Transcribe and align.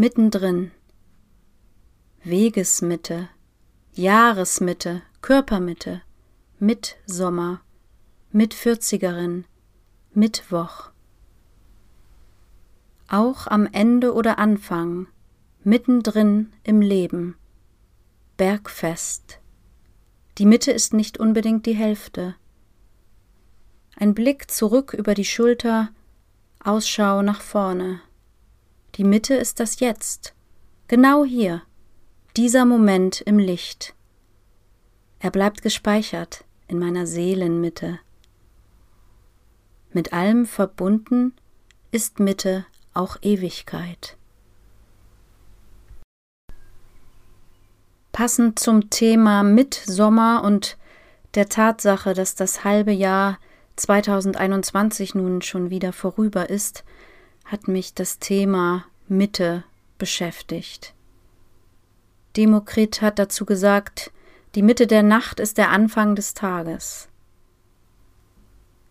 Mittendrin. 0.00 0.70
Wegesmitte, 2.22 3.30
Jahresmitte, 3.94 5.02
Körpermitte, 5.22 6.02
Mitsommer, 6.60 7.62
Mitvierzigerin, 8.30 9.44
Mittwoch. 10.14 10.90
Auch 13.08 13.48
am 13.48 13.66
Ende 13.72 14.14
oder 14.14 14.38
Anfang, 14.38 15.08
mittendrin 15.64 16.52
im 16.62 16.80
Leben. 16.80 17.34
Bergfest. 18.36 19.40
Die 20.38 20.46
Mitte 20.46 20.70
ist 20.70 20.94
nicht 20.94 21.18
unbedingt 21.18 21.66
die 21.66 21.74
Hälfte. 21.74 22.36
Ein 23.96 24.14
Blick 24.14 24.48
zurück 24.48 24.94
über 24.94 25.14
die 25.14 25.24
Schulter, 25.24 25.88
Ausschau 26.62 27.20
nach 27.22 27.40
vorne. 27.40 28.00
Die 28.98 29.04
Mitte 29.04 29.34
ist 29.34 29.60
das 29.60 29.78
Jetzt, 29.78 30.34
genau 30.88 31.24
hier, 31.24 31.62
dieser 32.36 32.64
Moment 32.64 33.20
im 33.20 33.38
Licht. 33.38 33.94
Er 35.20 35.30
bleibt 35.30 35.62
gespeichert 35.62 36.44
in 36.66 36.80
meiner 36.80 37.06
Seelenmitte. 37.06 38.00
Mit 39.92 40.12
allem 40.12 40.46
verbunden 40.46 41.32
ist 41.92 42.18
Mitte 42.18 42.66
auch 42.92 43.18
Ewigkeit. 43.22 44.16
Passend 48.10 48.58
zum 48.58 48.90
Thema 48.90 49.44
Mitsommer 49.44 50.42
und 50.42 50.76
der 51.36 51.48
Tatsache, 51.48 52.14
dass 52.14 52.34
das 52.34 52.64
halbe 52.64 52.90
Jahr 52.90 53.38
2021 53.76 55.14
nun 55.14 55.40
schon 55.40 55.70
wieder 55.70 55.92
vorüber 55.92 56.50
ist, 56.50 56.82
hat 57.48 57.66
mich 57.66 57.94
das 57.94 58.18
Thema 58.18 58.84
Mitte 59.08 59.64
beschäftigt. 59.96 60.94
Demokrit 62.36 63.00
hat 63.00 63.18
dazu 63.18 63.46
gesagt, 63.46 64.12
die 64.54 64.62
Mitte 64.62 64.86
der 64.86 65.02
Nacht 65.02 65.40
ist 65.40 65.58
der 65.58 65.70
Anfang 65.70 66.14
des 66.14 66.34
Tages. 66.34 67.08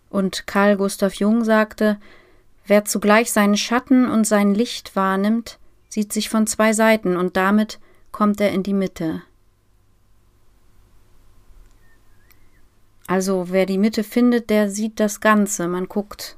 Und 0.09 0.47
Karl 0.47 0.75
Gustav 0.75 1.13
Jung 1.13 1.43
sagte, 1.43 1.99
wer 2.65 2.83
zugleich 2.83 3.31
seinen 3.31 3.57
Schatten 3.57 4.09
und 4.09 4.25
sein 4.25 4.55
Licht 4.55 4.95
wahrnimmt, 4.95 5.59
sieht 5.87 6.11
sich 6.11 6.29
von 6.29 6.47
zwei 6.47 6.73
Seiten 6.73 7.15
und 7.15 7.37
damit 7.37 7.79
kommt 8.11 8.41
er 8.41 8.51
in 8.51 8.63
die 8.63 8.73
Mitte. 8.73 9.21
Also 13.05 13.51
wer 13.51 13.67
die 13.67 13.77
Mitte 13.77 14.03
findet, 14.03 14.49
der 14.49 14.69
sieht 14.69 14.99
das 14.99 15.21
Ganze. 15.21 15.67
Man 15.67 15.87
guckt 15.87 16.37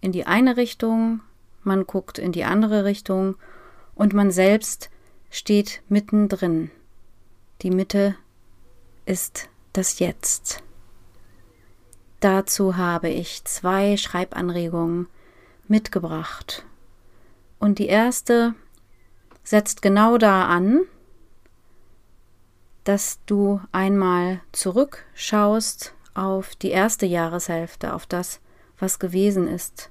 in 0.00 0.10
die 0.10 0.26
eine 0.26 0.56
Richtung, 0.56 1.20
man 1.62 1.86
guckt 1.86 2.18
in 2.18 2.32
die 2.32 2.44
andere 2.44 2.84
Richtung 2.84 3.36
und 3.94 4.14
man 4.14 4.30
selbst 4.30 4.90
steht 5.30 5.82
mittendrin. 5.88 6.70
Die 7.62 7.70
Mitte 7.70 8.16
ist 9.06 9.48
das 9.72 9.98
Jetzt. 9.98 10.62
Dazu 12.20 12.76
habe 12.76 13.08
ich 13.08 13.44
zwei 13.44 13.96
Schreibanregungen 13.96 15.08
mitgebracht. 15.68 16.64
Und 17.58 17.78
die 17.78 17.86
erste 17.86 18.54
setzt 19.42 19.82
genau 19.82 20.18
da 20.18 20.46
an, 20.46 20.80
dass 22.84 23.20
du 23.26 23.60
einmal 23.72 24.40
zurückschaust 24.52 25.94
auf 26.14 26.54
die 26.56 26.70
erste 26.70 27.06
Jahreshälfte, 27.06 27.94
auf 27.94 28.06
das, 28.06 28.40
was 28.78 28.98
gewesen 28.98 29.46
ist, 29.46 29.90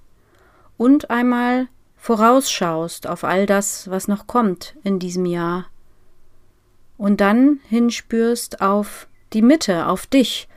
und 0.79 1.09
einmal 1.09 1.67
vorausschaust 1.97 3.05
auf 3.05 3.25
all 3.25 3.45
das, 3.45 3.89
was 3.91 4.07
noch 4.07 4.27
kommt 4.27 4.77
in 4.81 4.97
diesem 4.97 5.25
Jahr, 5.25 5.65
und 6.97 7.19
dann 7.19 7.59
hinspürst 7.67 8.61
auf 8.61 9.07
die 9.33 9.41
Mitte, 9.41 9.87
auf 9.87 10.07
dich, 10.07 10.47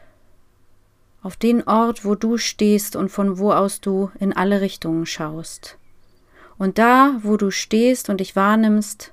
auf 1.23 1.37
den 1.37 1.67
Ort, 1.67 2.05
wo 2.05 2.15
du 2.15 2.39
stehst 2.39 2.95
und 2.95 3.11
von 3.11 3.39
wo 3.39 3.53
aus 3.53 3.81
du 3.81 4.13
in 4.21 4.33
alle 4.33 4.61
Richtungen 4.61 5.07
schaust. 5.07 5.77
Und 6.57 6.79
da, 6.79 7.19
wo 7.23 7.37
du 7.37 7.51
stehst 7.51 8.09
und 8.09 8.21
dich 8.21 8.37
wahrnimmst, 8.37 9.13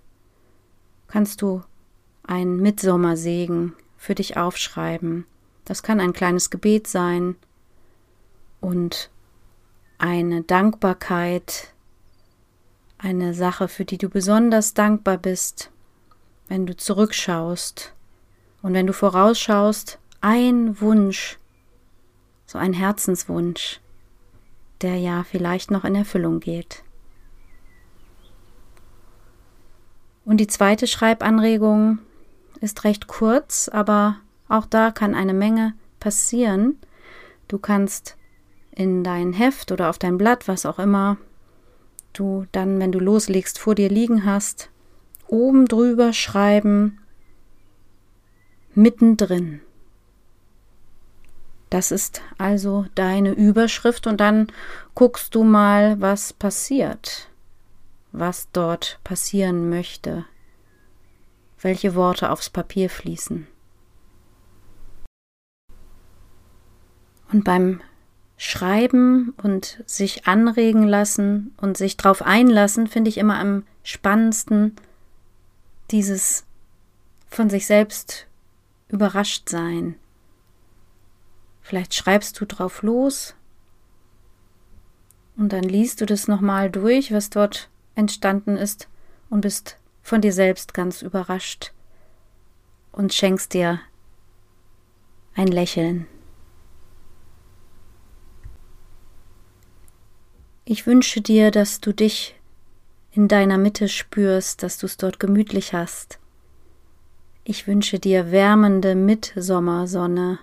kannst 1.08 1.42
du 1.42 1.64
ein 2.24 2.58
Mitsommersegen 2.58 3.74
für 3.98 4.14
dich 4.14 4.38
aufschreiben. 4.38 5.26
Das 5.66 5.82
kann 5.82 6.00
ein 6.00 6.14
kleines 6.14 6.52
Gebet 6.52 6.86
sein 6.86 7.36
und 8.62 9.10
eine 10.00 10.42
Dankbarkeit, 10.42 11.74
eine 12.98 13.34
Sache, 13.34 13.68
für 13.68 13.86
die 13.86 13.98
du 13.98 14.10
besonders 14.10 14.74
dankbar 14.74 15.18
bist, 15.18 15.70
wenn 16.48 16.66
du 16.66 16.76
zurückschaust 16.76 17.94
und 18.62 18.74
wenn 18.74 18.88
du 18.88 18.94
vorausschaust, 18.94 20.00
ein 20.22 20.82
Wunsch, 20.82 21.38
so 22.46 22.58
ein 22.58 22.74
Herzenswunsch, 22.74 23.80
der 24.82 24.96
ja 24.96 25.24
vielleicht 25.24 25.70
noch 25.70 25.84
in 25.84 25.96
Erfüllung 25.96 26.40
geht. 26.40 26.84
Und 30.26 30.38
die 30.38 30.48
zweite 30.48 30.88
Schreibanregung 30.88 32.00
ist 32.62 32.84
recht 32.84 33.08
kurz, 33.08 33.70
aber 33.70 34.18
auch 34.48 34.66
da 34.66 34.92
kann 34.92 35.16
eine 35.16 35.34
Menge 35.34 35.74
passieren. 36.00 36.78
Du 37.48 37.58
kannst 37.58 38.16
in 38.80 39.04
dein 39.04 39.34
Heft 39.34 39.74
oder 39.74 39.90
auf 39.90 40.00
dein 40.00 40.18
Blatt, 40.18 40.48
was 40.48 40.66
auch 40.66 40.80
immer 40.80 41.18
du 42.14 42.46
dann, 42.54 42.80
wenn 42.80 42.94
du 42.94 43.00
loslegst, 43.00 43.60
vor 43.60 43.76
dir 43.76 43.90
liegen 43.90 44.24
hast, 44.24 44.70
oben 45.28 45.68
drüber 45.68 46.14
schreiben, 46.14 47.00
mittendrin. 48.74 49.60
Das 51.70 51.92
ist 51.92 52.22
also 52.38 52.86
deine 52.96 53.32
Überschrift 53.32 54.08
und 54.08 54.18
dann 54.18 54.48
guckst 54.96 55.36
du 55.36 55.44
mal, 55.44 56.00
was 56.00 56.32
passiert, 56.32 57.28
was 58.14 58.48
dort 58.54 59.00
passieren 59.04 59.70
möchte, 59.70 60.26
welche 61.60 61.96
Worte 61.96 62.32
aufs 62.32 62.50
Papier 62.50 62.90
fließen. 62.90 63.46
Und 67.32 67.44
beim 67.44 67.82
Schreiben 68.42 69.36
und 69.44 69.84
sich 69.86 70.26
anregen 70.26 70.88
lassen 70.88 71.54
und 71.58 71.78
sich 71.78 71.96
drauf 71.96 72.24
einlassen, 72.24 72.88
finde 72.88 73.10
ich 73.10 73.20
immer 73.20 73.38
am 73.38 73.64
spannendsten 73.84 74.76
dieses 75.92 76.46
von 77.30 77.52
sich 77.52 77.68
selbst 77.68 78.26
überrascht 78.88 79.50
sein 79.50 79.96
Vielleicht 81.70 81.94
schreibst 81.94 82.42
du 82.42 82.46
drauf 82.46 82.82
los 82.82 83.36
und 85.38 85.54
dann 85.54 85.62
liest 85.62 86.02
du 86.02 86.08
das 86.08 86.28
nochmal 86.28 86.72
durch, 86.72 87.14
was 87.14 87.30
dort 87.30 87.70
entstanden 87.94 88.58
ist 88.58 88.88
und 89.30 89.42
bist 89.42 89.78
von 90.02 90.20
dir 90.20 90.34
selbst 90.34 90.74
ganz 90.74 91.04
überrascht 91.04 91.72
und 92.92 93.14
schenkst 93.14 93.54
dir 93.54 93.82
ein 95.36 95.50
Lächeln. 95.50 96.08
Ich 100.72 100.86
wünsche 100.86 101.20
dir, 101.20 101.50
dass 101.50 101.82
du 101.82 101.94
dich 101.94 102.36
in 103.12 103.28
deiner 103.28 103.58
Mitte 103.58 103.88
spürst, 103.88 104.62
dass 104.62 104.78
du 104.78 104.86
es 104.86 104.98
dort 104.98 105.20
gemütlich 105.20 105.74
hast. 105.74 106.20
Ich 107.44 107.66
wünsche 107.66 107.98
dir 107.98 108.32
wärmende 108.32 108.94
Mitsommersonne 108.94 110.38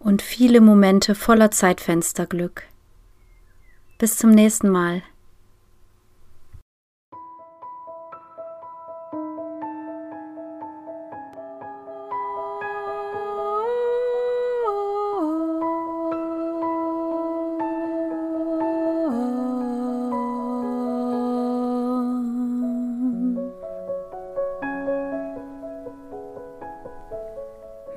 und 0.00 0.20
viele 0.20 0.60
Momente 0.60 1.14
voller 1.14 1.52
Zeitfensterglück. 1.52 2.64
Bis 3.98 4.16
zum 4.16 4.30
nächsten 4.30 4.68
Mal. 4.68 5.04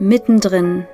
Mittendrin, 0.05 0.85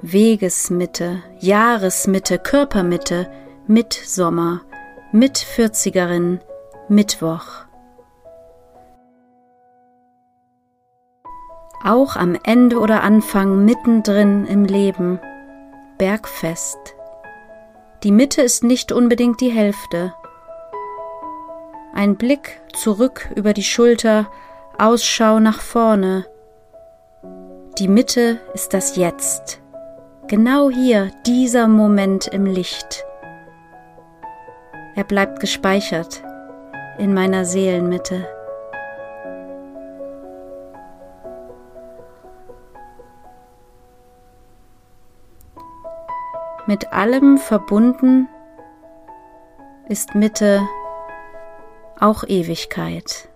Wegesmitte, 0.00 1.24
Jahresmitte, 1.40 2.38
Körpermitte, 2.38 3.28
Mitsommer, 3.66 4.60
Mitvierzigerin, 5.10 6.38
Mittwoch. 6.88 7.64
Auch 11.82 12.14
am 12.14 12.38
Ende 12.44 12.78
oder 12.78 13.02
Anfang 13.02 13.64
mittendrin 13.64 14.46
im 14.46 14.64
Leben, 14.64 15.18
Bergfest. 15.98 16.94
Die 18.04 18.12
Mitte 18.12 18.42
ist 18.42 18.62
nicht 18.62 18.92
unbedingt 18.92 19.40
die 19.40 19.50
Hälfte. 19.50 20.14
Ein 21.92 22.14
Blick 22.14 22.60
zurück 22.72 23.28
über 23.34 23.52
die 23.54 23.64
Schulter, 23.64 24.30
Ausschau 24.78 25.40
nach 25.40 25.60
vorne. 25.60 26.26
Die 27.78 27.88
Mitte 27.88 28.38
ist 28.52 28.72
das 28.72 28.94
Jetzt. 28.94 29.60
Genau 30.28 30.70
hier, 30.70 31.10
dieser 31.26 31.66
Moment 31.66 32.28
im 32.28 32.46
Licht. 32.46 33.04
Er 34.94 35.02
bleibt 35.02 35.40
gespeichert 35.40 36.22
in 36.98 37.12
meiner 37.12 37.44
Seelenmitte. 37.44 38.28
Mit 46.68 46.92
allem 46.92 47.38
verbunden 47.38 48.28
ist 49.88 50.14
Mitte 50.14 50.62
auch 51.98 52.22
Ewigkeit. 52.22 53.28